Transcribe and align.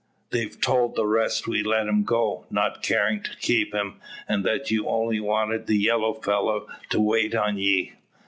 They've 0.31 0.59
told 0.59 0.95
the 0.95 1.05
rest 1.05 1.45
we 1.45 1.61
let 1.61 1.85
him 1.85 2.03
go, 2.03 2.47
not 2.49 2.81
carin' 2.81 3.21
to 3.21 3.37
keep 3.37 3.71
him; 3.71 4.01
and 4.27 4.43
that 4.43 4.71
you 4.71 4.87
only 4.87 5.19
wanted 5.19 5.67
the 5.67 5.77
yellow 5.77 6.15
fellow 6.15 6.67
to 6.89 6.99
wait 6.99 7.35
on 7.35 7.59
ye." 7.59 7.93